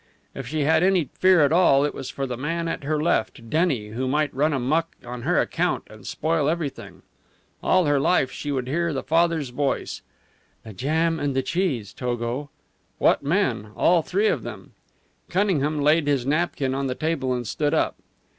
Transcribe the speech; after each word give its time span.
If 0.33 0.47
she 0.47 0.61
had 0.61 0.81
any 0.81 1.09
fear 1.13 1.41
at 1.45 1.51
all 1.53 1.85
it 1.85 1.93
was 1.93 2.09
for 2.09 2.25
the 2.25 2.35
man 2.35 2.67
at 2.67 2.85
her 2.85 2.99
left 2.99 3.51
Denny 3.51 3.89
who 3.89 4.07
might 4.07 4.33
run 4.33 4.51
amuck 4.51 4.95
on 5.05 5.21
her 5.21 5.39
account 5.39 5.83
and 5.91 6.07
spoil 6.07 6.49
everything. 6.49 7.03
All 7.61 7.85
her 7.85 7.99
life 7.99 8.31
she 8.31 8.51
would 8.51 8.67
hear 8.67 8.93
the 8.93 9.03
father's 9.03 9.49
voice 9.49 10.01
"The 10.63 10.73
jam 10.73 11.19
and 11.19 11.35
the 11.35 11.43
cheese, 11.43 11.93
Togo." 11.93 12.49
What 12.97 13.21
men, 13.21 13.69
all 13.75 14.01
three 14.01 14.25
of 14.25 14.41
them! 14.41 14.71
Cunningham 15.29 15.79
laid 15.79 16.07
his 16.07 16.25
napkin 16.25 16.73
on 16.73 16.87
the 16.87 16.95
table 16.95 17.31
and 17.31 17.45
stood 17.45 17.75
up. 17.75 17.95